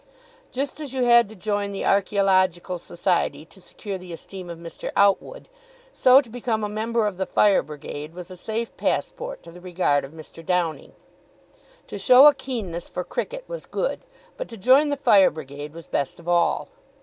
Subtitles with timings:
[0.51, 4.89] Just as you had to join the Archaeological Society to secure the esteem of Mr.
[4.95, 5.47] Outwood,
[5.93, 9.61] so to become a member of the Fire Brigade was a safe passport to the
[9.61, 10.43] regard of Mr.
[10.43, 10.93] Downing.
[11.85, 14.03] To show a keenness for cricket was good,
[14.37, 16.69] but to join the Fire Brigade was best of all.